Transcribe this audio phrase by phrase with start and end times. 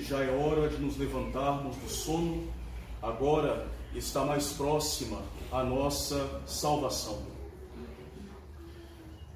[0.00, 2.50] Que já é hora de nos levantarmos do sono,
[3.02, 7.22] agora está mais próxima a nossa salvação.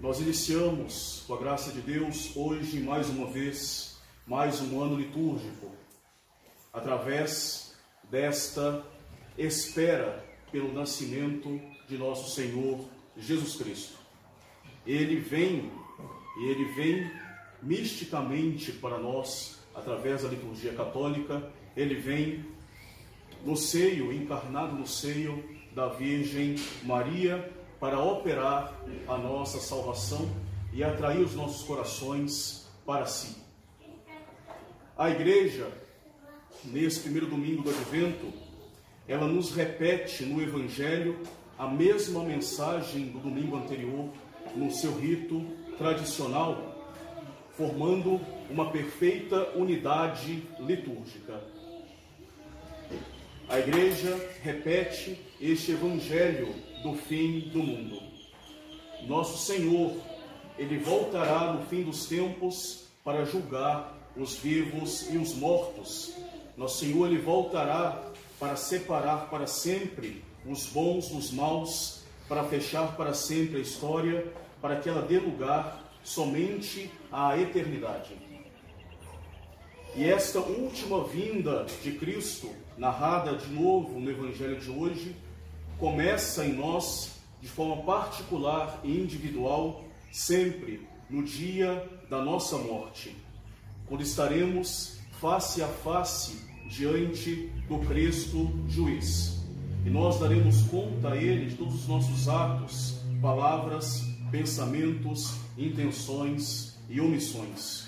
[0.00, 5.70] Nós iniciamos, com a graça de Deus, hoje mais uma vez, mais um ano litúrgico,
[6.72, 8.82] através desta
[9.36, 13.98] espera pelo nascimento de nosso Senhor Jesus Cristo.
[14.86, 15.70] Ele vem,
[16.40, 17.10] e ele vem
[17.62, 21.42] misticamente para nós, através da liturgia católica,
[21.76, 22.44] ele vem
[23.44, 25.42] no seio, encarnado no seio
[25.74, 28.72] da Virgem Maria, para operar
[29.06, 30.30] a nossa salvação
[30.72, 33.36] e atrair os nossos corações para si.
[34.96, 35.70] A igreja,
[36.64, 38.32] nesse primeiro domingo do advento,
[39.06, 41.18] ela nos repete no Evangelho
[41.58, 44.08] a mesma mensagem do domingo anterior,
[44.56, 45.44] no seu rito
[45.76, 46.73] tradicional,
[47.56, 51.40] formando uma perfeita unidade litúrgica.
[53.48, 58.02] A igreja repete este evangelho do fim do mundo.
[59.06, 59.92] Nosso Senhor,
[60.58, 66.14] ele voltará no fim dos tempos para julgar os vivos e os mortos.
[66.56, 68.02] Nosso Senhor, ele voltará
[68.38, 74.26] para separar para sempre os bons dos maus, para fechar para sempre a história,
[74.60, 78.14] para que ela dê lugar somente à eternidade.
[79.96, 85.16] E esta última vinda de Cristo, narrada de novo no Evangelho de hoje,
[85.78, 93.16] começa em nós de forma particular e individual, sempre no dia da nossa morte,
[93.86, 96.38] quando estaremos face a face
[96.68, 99.42] diante do Cristo juiz.
[99.84, 107.00] E nós daremos conta a Ele de todos os nossos atos, palavras, pensamentos intenções e
[107.00, 107.86] omissões.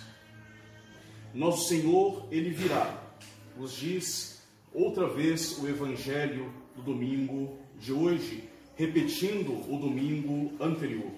[1.35, 3.03] Nosso Senhor, Ele virá,
[3.57, 11.11] nos diz outra vez o Evangelho do domingo de hoje, repetindo o domingo anterior.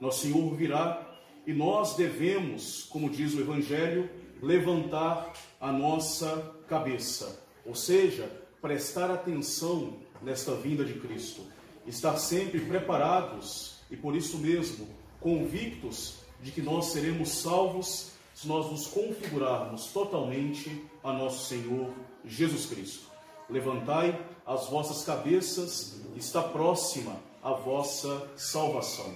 [0.00, 1.08] Nosso Senhor virá
[1.46, 4.10] e nós devemos, como diz o Evangelho,
[4.42, 8.30] levantar a nossa cabeça, ou seja,
[8.60, 11.42] prestar atenção nesta vinda de Cristo,
[11.86, 14.88] estar sempre preparados e por isso mesmo
[15.22, 21.92] convictos de que nós seremos salvos se nós nos configurarmos totalmente a nosso Senhor
[22.24, 23.06] Jesus Cristo.
[23.48, 29.14] Levantai as vossas cabeças, está próxima a vossa salvação.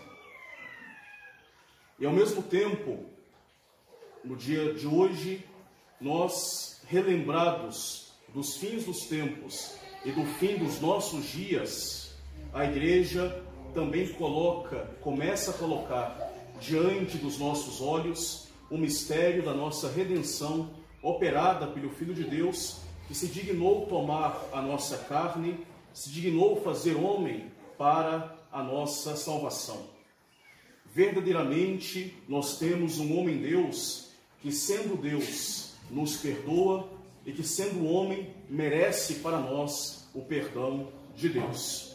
[1.99, 3.07] E ao mesmo tempo,
[4.23, 5.45] no dia de hoje,
[6.01, 12.15] nós, relembrados dos fins dos tempos e do fim dos nossos dias,
[12.53, 13.43] a igreja
[13.77, 20.71] também coloca, começa a colocar diante dos nossos olhos o mistério da nossa redenção
[21.03, 25.59] operada pelo Filho de Deus, que se dignou tomar a nossa carne,
[25.93, 29.85] se dignou fazer homem para a nossa salvação.
[30.87, 34.11] Verdadeiramente, nós temos um homem Deus
[34.41, 36.89] que, sendo Deus, nos perdoa
[37.27, 41.86] e que, sendo homem, merece para nós o perdão de Deus.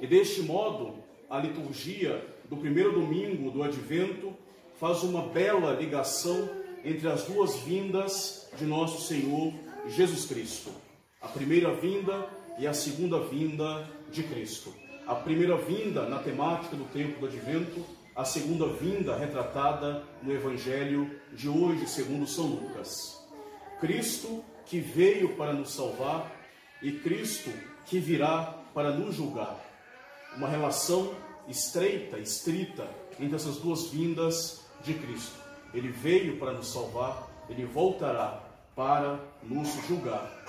[0.00, 0.94] E deste modo,
[1.28, 4.34] a liturgia do primeiro domingo do advento
[4.78, 6.48] faz uma bela ligação
[6.84, 9.52] entre as duas vindas de nosso Senhor
[9.88, 10.70] Jesus Cristo.
[11.20, 14.72] A primeira vinda e a segunda vinda de Cristo.
[15.06, 17.84] A primeira vinda na temática do tempo do advento,
[18.14, 23.24] a segunda vinda retratada no evangelho de hoje, segundo São Lucas.
[23.80, 26.32] Cristo que veio para nos salvar
[26.82, 27.50] e Cristo
[27.86, 29.66] que virá para nos julgar
[30.36, 31.14] uma relação
[31.48, 32.88] estreita, estrita
[33.18, 35.38] entre essas duas vindas de Cristo.
[35.72, 38.42] Ele veio para nos salvar, ele voltará
[38.74, 40.44] para nos julgar.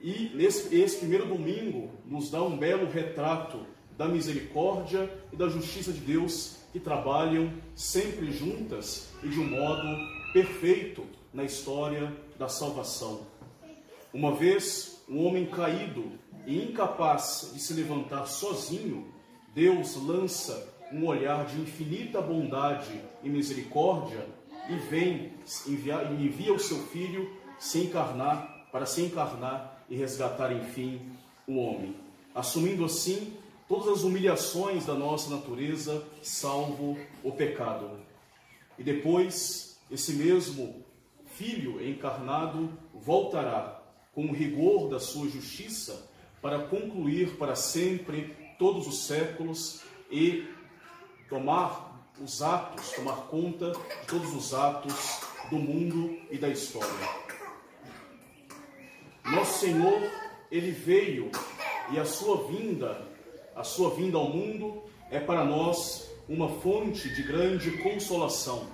[0.00, 3.64] E nesse, esse primeiro domingo nos dá um belo retrato
[3.96, 9.82] da misericórdia e da justiça de Deus que trabalham sempre juntas e de um modo
[10.32, 13.26] perfeito na história da salvação.
[14.12, 16.12] Uma vez um homem caído
[16.46, 19.12] e incapaz de se levantar sozinho,
[19.52, 24.24] Deus lança um olhar de infinita bondade e misericórdia
[24.68, 25.32] e vem
[25.66, 31.00] enviar, envia o seu filho se encarnar para se encarnar e resgatar enfim
[31.46, 31.96] o homem,
[32.34, 33.34] assumindo assim
[33.68, 37.90] todas as humilhações da nossa natureza, salvo o pecado.
[38.78, 40.84] E depois esse mesmo
[41.26, 43.82] filho encarnado voltará
[44.14, 46.08] com o rigor da sua justiça
[46.46, 50.46] para concluir para sempre todos os séculos e
[51.28, 56.88] tomar os atos, tomar conta de todos os atos do mundo e da história.
[59.24, 60.00] Nosso Senhor,
[60.48, 61.32] ele veio
[61.90, 63.04] e a sua vinda,
[63.56, 68.68] a sua vinda ao mundo é para nós uma fonte de grande consolação.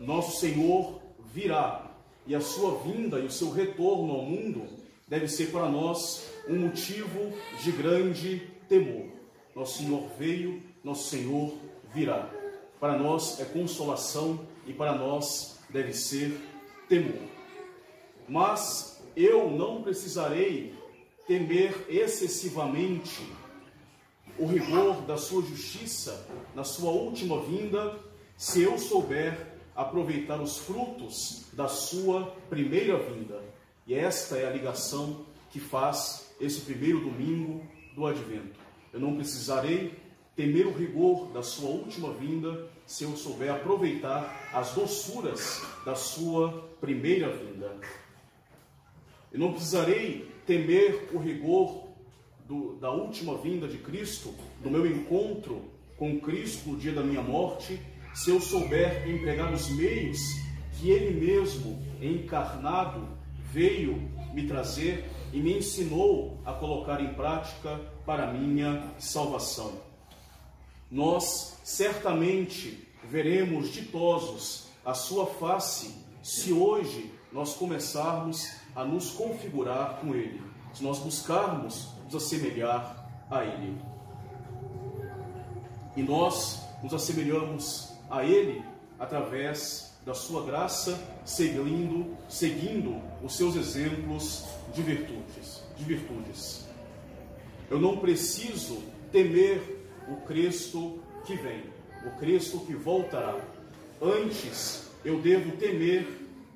[0.00, 1.02] Nosso Senhor
[1.34, 1.84] virá
[2.26, 4.83] e a sua vinda e o seu retorno ao mundo
[5.14, 7.32] deve ser para nós um motivo
[7.62, 9.06] de grande temor.
[9.54, 11.54] Nosso Senhor veio, nosso Senhor
[11.94, 12.28] virá.
[12.80, 16.36] Para nós é consolação e para nós deve ser
[16.88, 17.22] temor.
[18.28, 20.74] Mas eu não precisarei
[21.28, 23.24] temer excessivamente
[24.36, 26.26] o rigor da sua justiça
[26.56, 28.00] na sua última vinda,
[28.36, 29.46] se eu souber
[29.76, 33.53] aproveitar os frutos da sua primeira vinda.
[33.86, 38.58] E esta é a ligação que faz esse primeiro domingo do advento.
[38.92, 39.98] Eu não precisarei
[40.34, 46.68] temer o rigor da sua última vinda se eu souber aproveitar as doçuras da sua
[46.80, 47.78] primeira vinda.
[49.32, 51.88] Eu não precisarei temer o rigor
[52.46, 55.62] do, da última vinda de Cristo, do meu encontro
[55.96, 57.80] com Cristo no dia da minha morte,
[58.14, 60.18] se eu souber empregar os meios
[60.72, 63.08] que Ele mesmo, encarnado,
[63.54, 69.74] veio me trazer e me ensinou a colocar em prática para minha salvação.
[70.90, 80.14] Nós certamente veremos ditosos a sua face se hoje nós começarmos a nos configurar com
[80.14, 80.42] Ele,
[80.72, 83.78] se nós buscarmos nos assemelhar a Ele.
[85.96, 88.64] E nós nos assemelhamos a Ele
[88.98, 96.66] através da sua graça, seguindo, seguindo os seus exemplos de virtudes, de virtudes.
[97.70, 99.60] Eu não preciso temer
[100.08, 101.62] o Cristo que vem,
[102.06, 103.40] o Cristo que voltará.
[104.00, 106.06] Antes, eu devo temer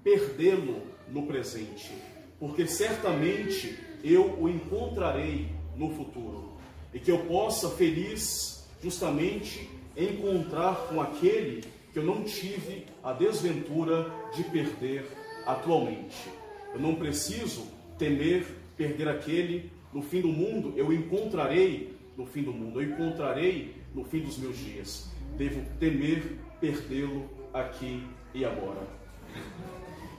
[0.04, 1.92] perdê-lo no presente,
[2.38, 6.52] porque certamente eu o encontrarei no futuro
[6.92, 11.64] e que eu possa feliz justamente encontrar com aquele
[11.98, 15.04] que eu não tive a desventura de perder
[15.44, 16.30] atualmente.
[16.72, 17.66] Eu não preciso
[17.98, 18.46] temer
[18.76, 24.04] perder aquele no fim do mundo, eu encontrarei no fim do mundo, eu encontrarei no
[24.04, 25.10] fim dos meus dias.
[25.36, 28.86] Devo temer perdê-lo aqui e agora.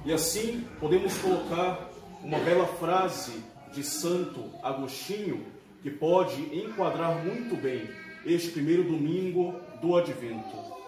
[0.05, 1.89] E assim podemos colocar
[2.21, 3.41] uma bela frase
[3.73, 5.45] de Santo Agostinho
[5.81, 7.87] que pode enquadrar muito bem
[8.25, 10.78] este primeiro domingo do Advento.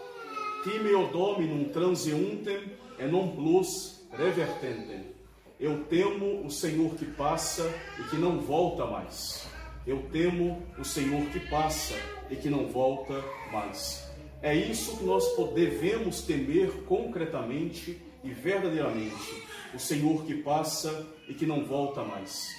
[0.63, 5.11] Timeo dominum transeuntem e non plus revertentem.
[5.59, 7.67] Eu temo o Senhor que passa
[7.99, 9.47] e que não volta mais.
[9.85, 11.95] Eu temo o Senhor que passa
[12.29, 14.07] e que não volta mais.
[14.41, 15.23] É isso que nós
[15.53, 19.43] devemos temer concretamente e verdadeiramente.
[19.73, 22.55] O Senhor que passa e que não volta mais.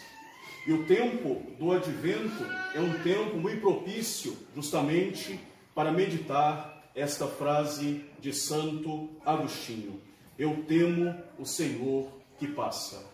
[0.67, 5.39] E o tempo do advento é um tempo muito propício, justamente,
[5.75, 10.01] para meditar esta frase de Santo Agostinho:
[10.39, 12.09] Eu temo o Senhor
[12.39, 13.05] que passa.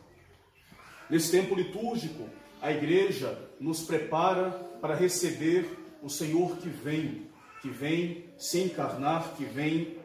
[1.09, 2.29] Nesse tempo litúrgico,
[2.61, 5.69] a igreja nos prepara para receber
[6.03, 7.27] o Senhor que vem,
[7.63, 9.97] que vem se encarnar, que vem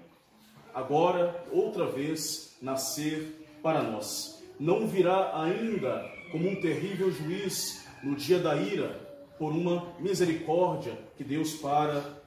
[0.73, 4.43] agora, outra vez, nascer para nós.
[4.59, 9.01] Não virá ainda como um terrível juiz no dia da ira,
[9.37, 12.22] por uma misericórdia que Deus para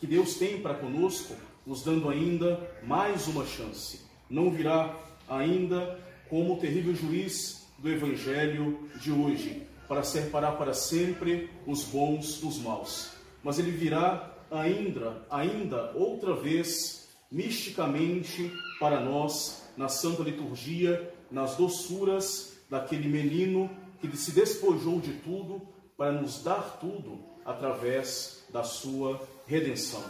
[0.00, 1.34] que Deus tem para conosco,
[1.66, 4.00] nos dando ainda mais uma chance.
[4.30, 11.50] Não virá ainda como o terrível juiz do evangelho de hoje, para separar para sempre
[11.66, 13.10] os bons dos maus.
[13.44, 22.58] Mas ele virá ainda, ainda outra vez misticamente para nós na santa liturgia, nas doçuras
[22.68, 25.60] daquele menino que se despojou de tudo
[25.96, 30.04] para nos dar tudo através da sua redenção.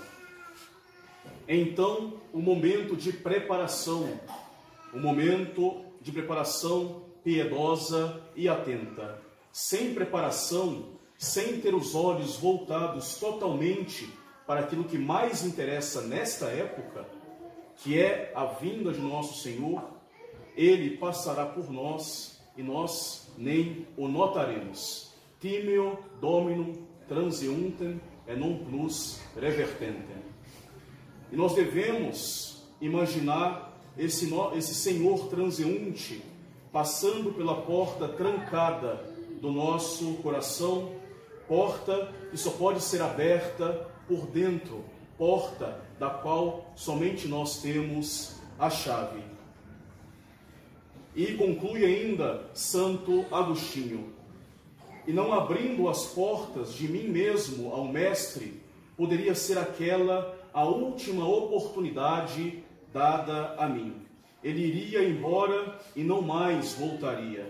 [1.49, 4.21] Então, o momento de preparação,
[4.93, 9.19] o momento de preparação piedosa e atenta.
[9.51, 14.13] Sem preparação, sem ter os olhos voltados totalmente
[14.47, 17.07] para aquilo que mais interessa nesta época,
[17.77, 19.83] que é a vinda de nosso Senhor,
[20.55, 25.15] ele passará por nós e nós nem o notaremos.
[25.41, 26.75] Timeo dominum
[27.09, 27.99] transeuntem
[28.31, 30.23] e non plus revertentem.
[31.33, 36.23] E nós devemos imaginar esse, esse Senhor transeunte
[36.73, 39.05] passando pela porta trancada
[39.41, 40.93] do nosso coração,
[41.49, 44.85] porta que só pode ser aberta por dentro,
[45.19, 49.23] porta da qual somente nós temos a chave.
[51.15, 54.13] E conclui ainda Santo Agostinho:
[55.11, 58.63] E não abrindo as portas de mim mesmo ao Mestre,
[58.97, 62.63] poderia ser aquela a última oportunidade
[62.95, 63.93] dada a mim.
[64.41, 67.45] Ele iria embora e não mais voltaria.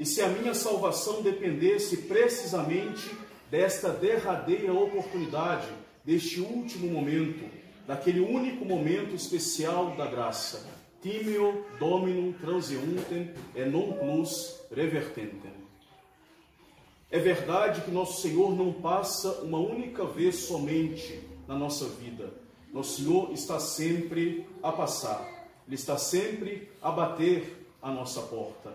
[0.00, 3.14] E se a minha salvação dependesse precisamente
[3.50, 5.68] desta derradeira oportunidade,
[6.06, 7.44] deste último momento,
[7.86, 10.66] daquele único momento especial da graça,
[11.02, 15.53] timeo dominum transeuntem e non plus revertentem.
[17.14, 22.34] É verdade que nosso Senhor não passa uma única vez somente na nossa vida.
[22.72, 25.24] Nosso Senhor está sempre a passar.
[25.64, 28.72] Ele está sempre a bater a nossa porta.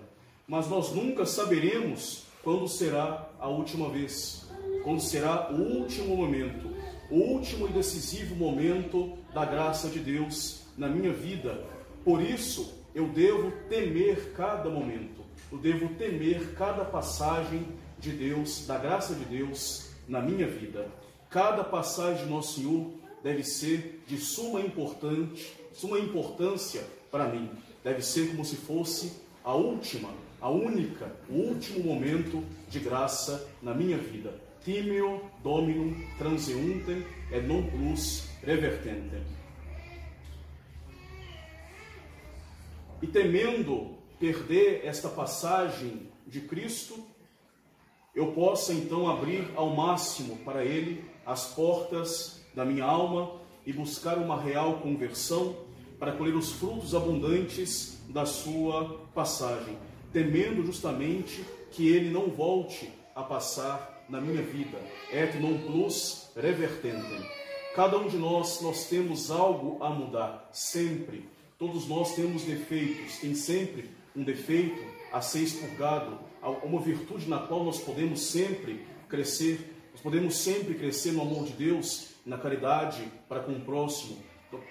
[0.48, 4.48] Mas nós nunca saberemos quando será a última vez,
[4.86, 6.74] quando será o último momento,
[7.12, 11.62] o último e decisivo momento da graça de Deus na minha vida.
[12.06, 17.68] Por isso, eu devo temer cada momento, eu devo temer cada passagem
[18.00, 20.88] de Deus, da graça de Deus na minha vida.
[21.30, 22.92] Cada passagem de Nosso Senhor
[23.24, 27.50] deve ser de suma, importante, suma importância para mim.
[27.84, 29.14] Deve ser como se fosse
[29.44, 30.10] a última,
[30.42, 34.34] a única, o último momento de graça na minha vida.
[34.64, 39.24] Timeo dominum transeuntem et non plus revertentem.
[43.02, 47.02] E temendo perder esta passagem de Cristo,
[48.16, 53.32] eu possa então abrir ao máximo para Ele as portas da minha alma
[53.66, 55.56] e buscar uma real conversão
[56.00, 59.78] para colher os frutos abundantes da sua passagem,
[60.12, 64.78] temendo justamente que ele não volte a passar na minha vida.
[65.12, 67.22] Et non plus revertentem.
[67.76, 71.30] Cada um de nós, nós temos algo a mudar, sempre.
[71.58, 76.20] Todos nós temos defeitos, tem sempre um defeito a ser expurgado,
[76.64, 81.54] uma virtude na qual nós podemos sempre crescer, nós podemos sempre crescer no amor de
[81.54, 84.18] Deus, na caridade para com o próximo.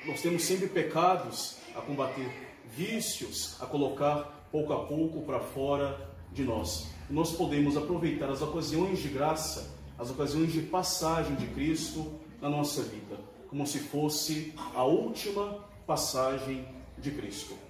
[0.07, 2.31] Nós temos sempre pecados a combater,
[2.77, 6.89] vícios a colocar pouco a pouco para fora de nós.
[7.11, 12.83] Nós podemos aproveitar as ocasiões de graça, as ocasiões de passagem de Cristo na nossa
[12.83, 13.19] vida,
[13.49, 16.67] como se fosse a última passagem
[16.99, 17.68] de Cristo.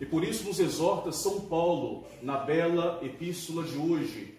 [0.00, 4.38] E por isso nos exorta São Paulo na bela epístola de hoje.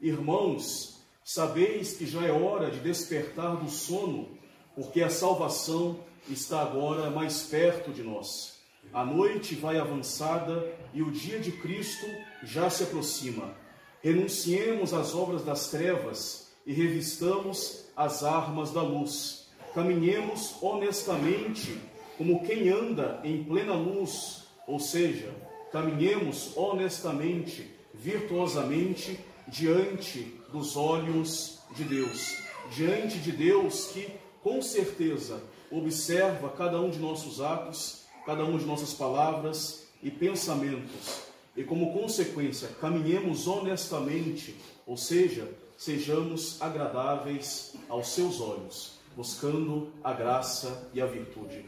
[0.00, 4.28] Irmãos, sabeis que já é hora de despertar do sono,
[4.74, 5.98] porque a salvação
[6.28, 8.60] está agora mais perto de nós.
[8.92, 10.64] A noite vai avançada
[10.94, 12.06] e o dia de Cristo
[12.44, 13.54] já se aproxima.
[14.02, 19.48] Renunciemos às obras das trevas e revistamos as armas da luz.
[19.74, 21.78] Caminhemos honestamente
[22.16, 24.39] como quem anda em plena luz
[24.70, 25.34] ou seja,
[25.72, 32.36] caminhemos honestamente, virtuosamente diante dos olhos de Deus,
[32.76, 34.08] diante de Deus que
[34.44, 41.22] com certeza observa cada um de nossos atos, cada uma de nossas palavras e pensamentos.
[41.56, 44.54] E como consequência, caminhemos honestamente,
[44.86, 51.64] ou seja, sejamos agradáveis aos seus olhos, buscando a graça e a virtude.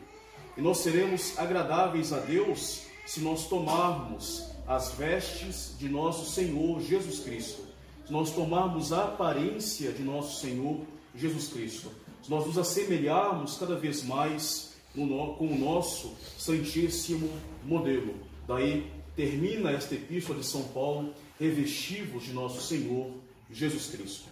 [0.57, 7.21] E nós seremos agradáveis a Deus se nós tomarmos as vestes de nosso Senhor Jesus
[7.21, 7.63] Cristo,
[8.07, 10.81] se nós tomarmos a aparência de nosso Senhor
[11.15, 11.91] Jesus Cristo,
[12.23, 17.31] se nós nos assemelharmos cada vez mais com o nosso Santíssimo
[17.65, 18.15] modelo.
[18.47, 23.11] Daí termina esta epístola de São Paulo, revestivos de nosso Senhor
[23.51, 24.29] Jesus Cristo.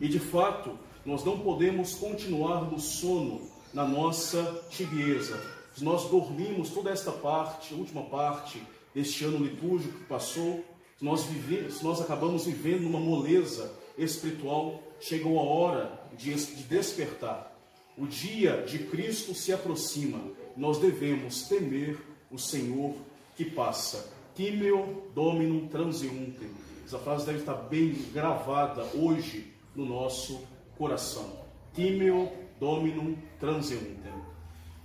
[0.00, 3.40] E de fato, nós não podemos continuar no sono,
[3.72, 5.40] na nossa tibieza,
[5.80, 8.62] nós dormimos toda esta parte, última parte
[8.94, 10.64] deste ano litúrgico que passou,
[11.00, 17.50] nós, vivemos, nós acabamos vivendo numa moleza espiritual, chegou a hora de, de despertar.
[17.96, 20.20] O dia de Cristo se aproxima.
[20.56, 21.98] Nós devemos temer
[22.30, 22.94] o Senhor
[23.36, 24.12] que passa.
[24.34, 26.46] Timeo dominum transeunte.
[26.86, 30.40] Essa frase deve estar bem gravada hoje no nosso
[30.78, 31.40] coração.
[31.74, 34.02] Timeo dominum transeunte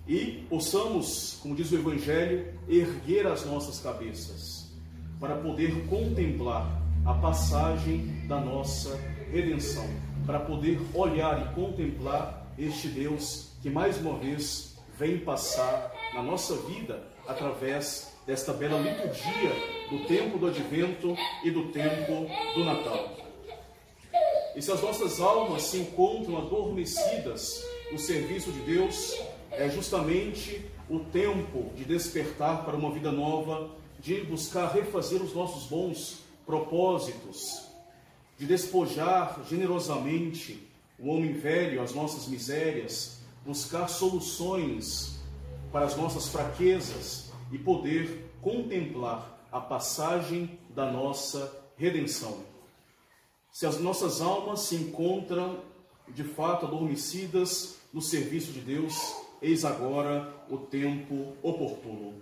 [0.08, 4.68] e possamos, como diz o Evangelho, erguer as nossas cabeças
[5.20, 8.96] para poder contemplar a passagem da nossa
[9.32, 9.86] redenção,
[10.26, 16.56] para poder olhar e contemplar este Deus que mais uma vez vem passar na nossa
[16.56, 19.52] vida através desta bela liturgia
[19.90, 23.16] do tempo do advento e do tempo do Natal.
[24.56, 29.18] E se as nossas almas se encontram adormecidas o serviço de Deus
[29.51, 35.70] é justamente o tempo de despertar para uma vida nova, de buscar refazer os nossos
[35.70, 37.68] bons propósitos,
[38.38, 40.68] de despojar generosamente
[41.00, 45.20] o homem velho, as nossas misérias, buscar soluções
[45.72, 52.39] para as nossas fraquezas e poder contemplar a passagem da nossa redenção.
[53.51, 55.60] Se as nossas almas se encontram
[56.10, 62.22] de fato adormecidas no serviço de Deus, eis agora o tempo oportuno.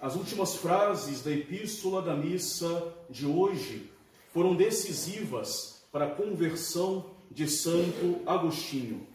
[0.00, 3.90] As últimas frases da epístola da missa de hoje
[4.32, 9.06] foram decisivas para a conversão de Santo Agostinho.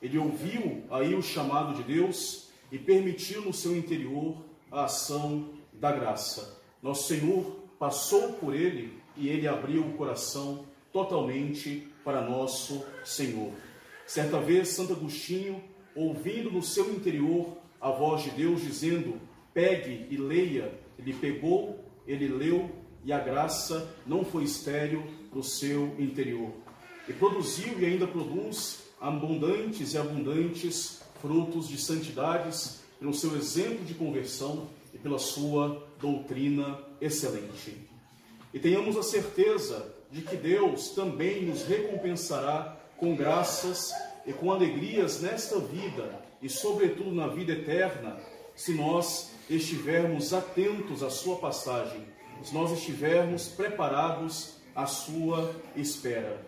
[0.00, 4.36] Ele ouviu aí o chamado de Deus e permitiu no seu interior
[4.70, 6.60] a ação da graça.
[6.82, 13.52] Nosso Senhor passou por ele e ele abriu o coração totalmente para nosso Senhor.
[14.06, 15.62] Certa vez, Santo Agostinho,
[15.96, 19.18] ouvindo no seu interior a voz de Deus dizendo:
[19.52, 22.70] Pegue e leia, ele pegou, ele leu
[23.04, 26.50] e a graça não foi estéril no seu interior.
[27.08, 33.94] E produziu e ainda produz abundantes e abundantes frutos de santidades pelo seu exemplo de
[33.94, 37.76] conversão e pela sua doutrina excelente.
[38.52, 43.92] E tenhamos a certeza de que Deus também nos recompensará com graças
[44.26, 48.18] e com alegrias nesta vida e, sobretudo, na vida eterna,
[48.54, 52.00] se nós estivermos atentos à Sua passagem,
[52.42, 56.40] se nós estivermos preparados à Sua espera.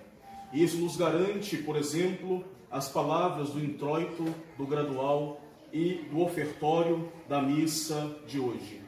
[0.53, 4.24] Isso nos garante, por exemplo, as palavras do introito,
[4.57, 5.40] do gradual
[5.72, 8.81] e do ofertório da missa de hoje.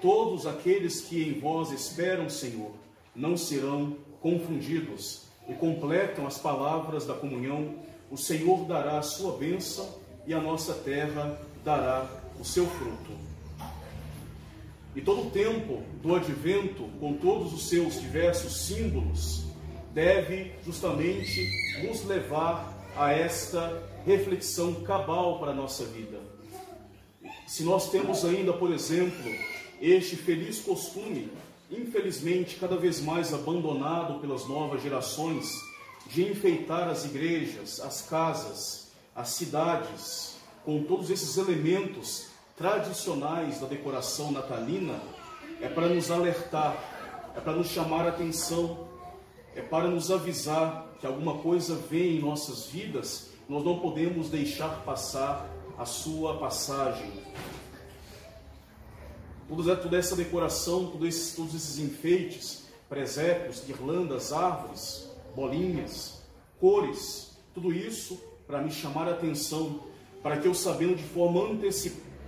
[0.00, 2.72] Todos aqueles que em vós esperam, Senhor,
[3.14, 7.76] não serão confundidos e completam as palavras da comunhão.
[8.10, 9.88] O Senhor dará a sua bênção
[10.26, 12.06] e a nossa terra dará
[12.38, 13.12] o seu fruto.
[14.94, 19.44] E todo o tempo do advento, com todos os seus diversos símbolos,
[19.92, 21.50] deve justamente
[21.82, 26.20] nos levar a esta reflexão cabal para a nossa vida.
[27.46, 29.30] Se nós temos ainda, por exemplo,
[29.80, 31.28] este feliz costume,
[31.70, 35.46] infelizmente cada vez mais abandonado pelas novas gerações,
[36.06, 44.30] de enfeitar as igrejas, as casas, as cidades, com todos esses elementos tradicionais da decoração
[44.30, 45.00] natalina,
[45.60, 46.76] é para nos alertar,
[47.36, 48.94] é para nos chamar a atenção
[49.56, 54.82] é para nos avisar que alguma coisa vem em nossas vidas, nós não podemos deixar
[54.84, 57.12] passar a sua passagem.
[59.48, 66.22] Toda essa decoração, todos esses, todos esses enfeites, presépios, guirlandas, árvores, bolinhas,
[66.60, 69.80] cores, tudo isso para me chamar a atenção,
[70.22, 71.42] para que eu sabendo de forma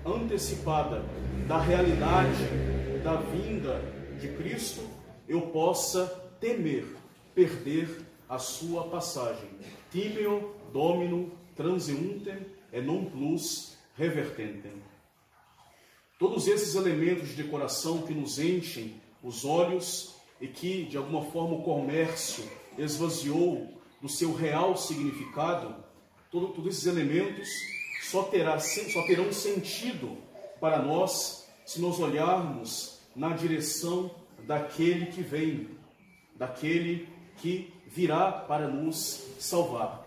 [0.05, 1.05] antecipada
[1.47, 2.45] da realidade
[3.03, 3.81] da vinda
[4.21, 4.81] de Cristo,
[5.29, 6.07] eu possa
[6.41, 6.87] temer
[7.35, 9.49] perder a sua passagem.
[9.91, 14.73] Timeo domino transeuntem e non plus revertentem.
[16.19, 21.57] Todos esses elementos de decoração que nos enchem os olhos e que, de alguma forma,
[21.57, 22.43] o comércio
[22.79, 25.75] esvaziou do seu real significado,
[26.31, 27.49] todo, todos esses elementos
[28.03, 30.17] só, terá, só terão sentido
[30.61, 34.11] para nós se nós olharmos na direção
[34.47, 35.69] daquele que vem,
[36.37, 37.09] daquele
[37.39, 40.07] que virá para nos salvar.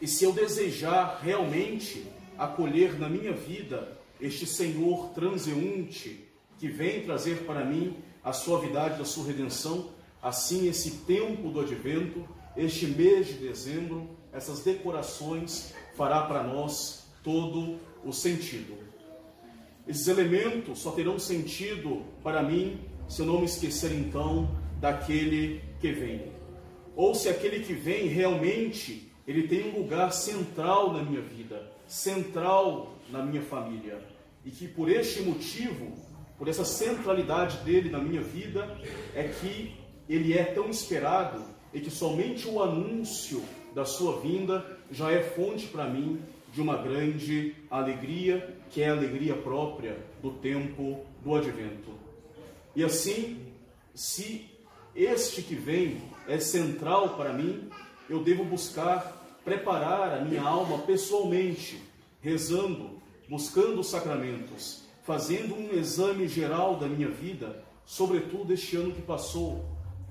[0.00, 2.06] E se eu desejar realmente
[2.38, 6.24] acolher na minha vida este Senhor transeunte
[6.58, 9.90] que vem trazer para mim a suavidade da sua redenção,
[10.22, 12.26] assim esse tempo do advento,
[12.56, 18.76] este mês de dezembro, essas decorações fará para nós todo o sentido.
[19.86, 24.50] Esses elementos só terão sentido para mim se eu não me esquecer então
[24.80, 26.32] daquele que vem.
[26.94, 32.94] Ou se aquele que vem realmente ele tem um lugar central na minha vida, central
[33.10, 34.02] na minha família,
[34.42, 35.92] e que por este motivo,
[36.38, 38.78] por essa centralidade dele na minha vida,
[39.14, 39.77] é que
[40.08, 41.42] ele é tão esperado
[41.72, 43.42] e que somente o anúncio
[43.74, 46.20] da sua vinda já é fonte para mim
[46.52, 51.92] de uma grande alegria, que é a alegria própria do tempo do advento.
[52.74, 53.38] E assim,
[53.94, 54.46] se
[54.94, 57.68] este que vem é central para mim,
[58.08, 61.80] eu devo buscar preparar a minha alma pessoalmente,
[62.20, 69.02] rezando, buscando os sacramentos, fazendo um exame geral da minha vida, sobretudo este ano que
[69.02, 69.64] passou,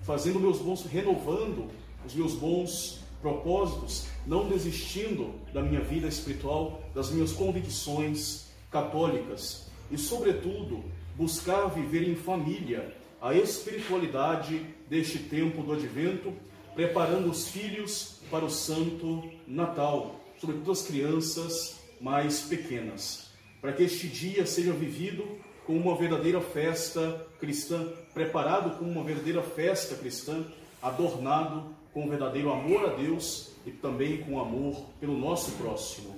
[0.08, 1.68] fazendo meus bons, renovando
[2.06, 9.98] os meus bons propósitos, não desistindo da minha vida espiritual, das minhas convicções católicas e,
[9.98, 10.82] sobretudo,
[11.16, 16.32] buscar viver em família a espiritualidade deste tempo do advento,
[16.74, 24.08] preparando os filhos para o santo Natal, sobretudo as crianças mais pequenas, para que este
[24.08, 25.28] dia seja vivido
[25.66, 30.44] como uma verdadeira festa cristã, preparado como uma verdadeira festa cristã,
[30.82, 36.16] adornado com verdadeiro amor a Deus e também com amor pelo nosso próximo.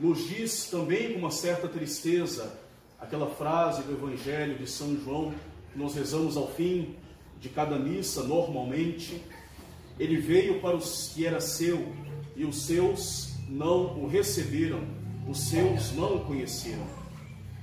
[0.00, 2.58] Diz também com uma certa tristeza
[2.98, 5.34] aquela frase do Evangelho de São João
[5.70, 6.96] que nós rezamos ao fim
[7.38, 9.22] de cada missa normalmente.
[9.98, 11.92] Ele veio para os que era seu
[12.34, 14.80] e os seus não o receberam,
[15.28, 16.86] os seus não o conheceram.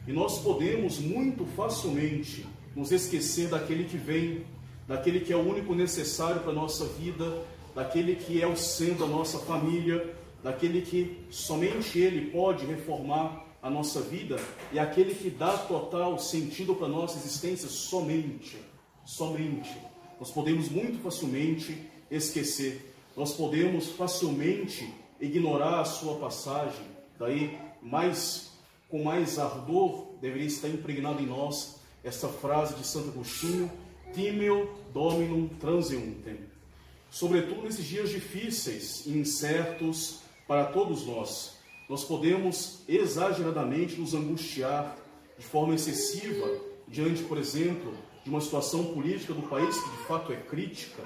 [0.07, 4.45] E nós podemos muito facilmente nos esquecer daquele que vem,
[4.87, 7.41] daquele que é o único necessário para a nossa vida,
[7.73, 13.69] daquele que é o centro da nossa família, daquele que somente ele pode reformar a
[13.69, 14.37] nossa vida
[14.71, 18.57] e aquele que dá total sentido para a nossa existência somente,
[19.03, 19.75] somente.
[20.19, 21.75] Nós podemos muito facilmente
[22.11, 26.85] esquecer, nós podemos facilmente ignorar a sua passagem,
[27.17, 28.51] daí mais
[28.87, 33.69] com mais ardor deveria estar impregnado em nós essa frase de Santo Agostinho,
[34.13, 36.39] timeo dominum transeuntem.
[37.09, 41.57] Sobretudo nesses dias difíceis e incertos para todos nós,
[41.89, 44.95] nós podemos exageradamente nos angustiar
[45.37, 46.47] de forma excessiva
[46.87, 51.03] diante, por exemplo, de uma situação política do país que de fato é crítica,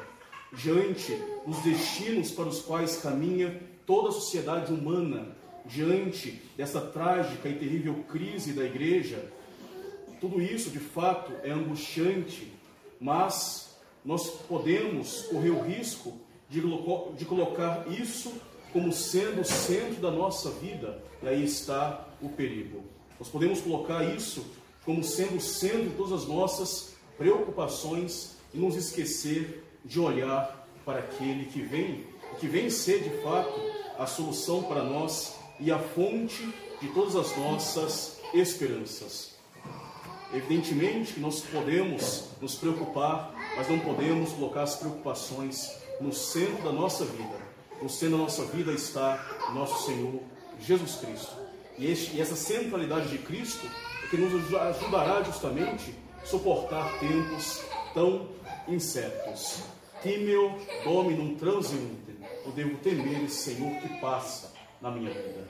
[0.54, 5.36] diante dos destinos para os quais caminha toda a sociedade humana,
[5.66, 9.32] diante dessa trágica e terrível crise da igreja,
[10.19, 12.51] tudo isso de fato é angustiante,
[12.99, 16.17] mas nós podemos correr o risco
[16.49, 16.62] de,
[17.15, 18.34] de colocar isso
[18.73, 22.84] como sendo o centro da nossa vida, e aí está o perigo.
[23.19, 24.45] Nós podemos colocar isso
[24.86, 30.99] como sendo o centro de todas as nossas preocupações e nos esquecer de olhar para
[30.99, 32.05] aquele que vem,
[32.39, 33.60] que vem ser de fato
[33.97, 36.47] a solução para nós e a fonte
[36.82, 39.38] de todas as nossas esperanças.
[40.34, 46.72] Evidentemente que nós podemos nos preocupar, mas não podemos colocar as preocupações no centro da
[46.72, 47.50] nossa vida
[47.82, 50.22] no centro da nossa vida está nosso Senhor
[50.60, 51.34] Jesus Cristo.
[51.78, 53.65] E, este, e essa centralidade de Cristo
[54.04, 57.62] é que nos ajudará justamente a suportar tempos
[57.94, 58.28] tão
[58.68, 59.63] incertos.
[60.02, 62.18] Timeo dominum transiuntem.
[62.46, 65.48] Eu devo temer esse Senhor que passa na minha vida.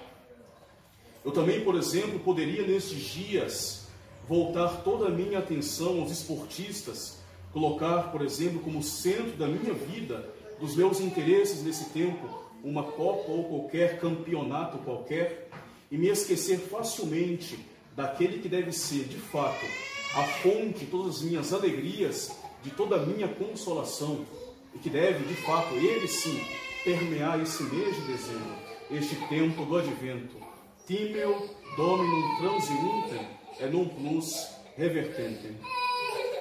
[1.25, 3.88] Eu também, por exemplo, poderia nestes dias
[4.29, 7.17] voltar toda a minha atenção aos esportistas,
[7.51, 12.29] colocar, por exemplo, como centro da minha vida dos meus interesses nesse tempo,
[12.63, 15.49] uma Copa ou qualquer campeonato qualquer,
[15.89, 17.57] e me esquecer facilmente
[17.95, 19.65] daquele que deve ser, de fato,
[20.13, 24.27] a fonte de todas as minhas alegrias, de toda a minha consolação,
[24.75, 26.39] e que deve, de fato, ele sim,
[26.83, 28.55] permear esse mês de dezembro,
[28.91, 30.48] este tempo do advento.
[30.89, 31.47] Timeo
[31.77, 33.27] dominum transiuntem
[33.59, 35.55] e non plus revertentem.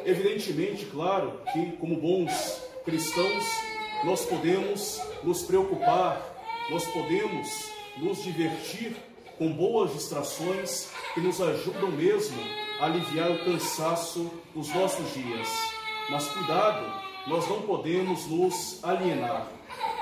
[0.06, 3.44] Evidentemente, claro, que como bons cristãos,
[4.04, 6.18] nós podemos nos preocupar,
[6.70, 7.46] nós podemos
[7.98, 8.96] nos divertir
[9.37, 12.40] com boas distrações que nos ajudam mesmo
[12.80, 15.46] a aliviar o cansaço dos nossos dias.
[16.08, 16.90] Mas cuidado,
[17.26, 19.46] nós não podemos nos alienar,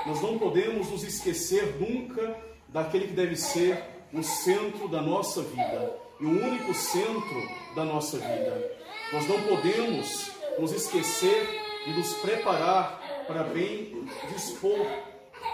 [0.05, 2.33] nós não podemos nos esquecer nunca
[2.69, 8.17] daquele que deve ser o centro da nossa vida e o único centro da nossa
[8.17, 8.71] vida.
[9.13, 14.85] Nós não podemos nos esquecer e nos preparar para bem dispor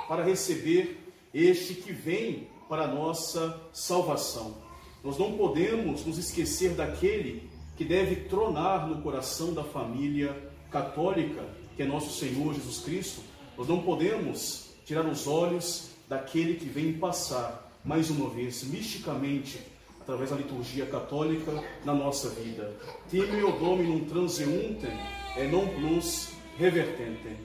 [0.08, 1.00] para receber
[1.34, 4.56] este que vem para a nossa salvação.
[5.04, 11.44] Nós não podemos nos esquecer daquele que deve tronar no coração da família católica,
[11.76, 13.22] que é nosso Senhor Jesus Cristo.
[13.58, 19.60] Nós não podemos tirar os olhos daquele que vem passar, mais uma vez, misticamente,
[20.00, 21.52] através da liturgia católica,
[21.84, 22.74] na nossa vida.
[23.10, 24.98] Timeo Dominum transeuntem
[25.38, 27.38] e non plus revertentem.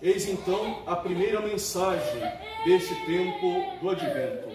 [0.00, 2.22] Eis então a primeira mensagem
[2.64, 4.48] deste tempo do advento.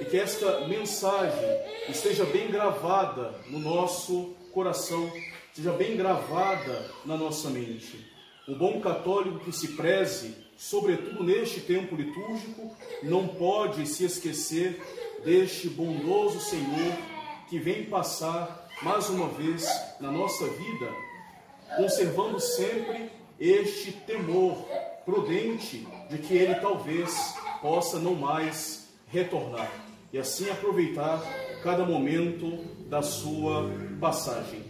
[0.00, 1.48] E que esta mensagem
[1.88, 5.10] esteja bem gravada no nosso coração,
[5.50, 8.11] esteja bem gravada na nossa mente.
[8.52, 14.78] Um bom católico que se preze, sobretudo neste tempo litúrgico, não pode se esquecer
[15.24, 16.92] deste bondoso Senhor
[17.48, 19.66] que vem passar mais uma vez
[19.98, 20.92] na nossa vida,
[21.78, 23.10] conservando sempre
[23.40, 24.58] este temor,
[25.06, 29.72] prudente de que ele talvez possa não mais retornar
[30.12, 31.22] e assim aproveitar
[31.62, 34.62] cada momento da sua passagem.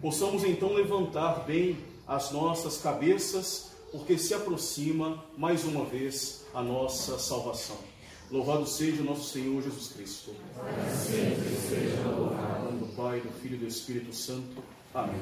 [0.00, 1.76] Possamos então levantar bem
[2.08, 7.76] as nossas cabeças, porque se aproxima mais uma vez a nossa salvação.
[8.30, 10.34] Louvado seja o nosso Senhor Jesus Cristo.
[10.54, 12.78] Para sempre seja louvado.
[12.78, 14.62] Do Pai, do Filho e do Espírito Santo.
[14.94, 15.20] Amém.